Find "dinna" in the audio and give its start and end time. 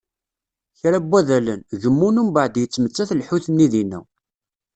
3.73-3.99